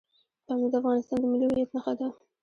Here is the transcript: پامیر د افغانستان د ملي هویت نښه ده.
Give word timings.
پامیر 0.45 0.69
د 0.71 0.75
افغانستان 0.81 1.17
د 1.21 1.25
ملي 1.31 1.47
هویت 1.49 1.69
نښه 1.75 1.93
ده. 1.99 2.07